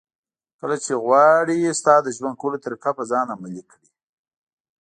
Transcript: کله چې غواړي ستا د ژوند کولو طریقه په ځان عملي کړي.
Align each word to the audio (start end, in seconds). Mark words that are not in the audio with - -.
کله 0.59 0.75
چې 0.85 0.93
غواړي 1.03 1.57
ستا 1.79 1.95
د 2.03 2.07
ژوند 2.17 2.35
کولو 2.41 2.57
طریقه 2.63 2.91
په 2.97 3.03
ځان 3.11 3.27
عملي 3.35 3.63
کړي. 3.71 3.87